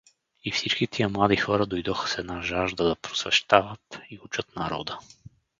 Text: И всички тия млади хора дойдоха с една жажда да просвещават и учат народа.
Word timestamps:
И 0.43 0.51
всички 0.51 0.87
тия 0.87 1.09
млади 1.09 1.35
хора 1.37 1.65
дойдоха 1.65 2.07
с 2.07 2.17
една 2.17 2.41
жажда 2.41 2.83
да 2.83 2.95
просвещават 2.95 3.99
и 4.09 4.19
учат 4.23 4.55
народа. 4.55 4.99